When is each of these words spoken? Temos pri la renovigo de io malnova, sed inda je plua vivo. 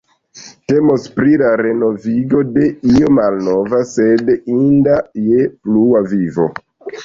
Temos 0.69 1.03
pri 1.17 1.35
la 1.41 1.51
renovigo 1.61 2.41
de 2.57 2.65
io 2.95 3.13
malnova, 3.19 3.83
sed 3.93 4.35
inda 4.57 4.99
je 5.31 5.47
plua 5.61 6.05
vivo. 6.19 6.53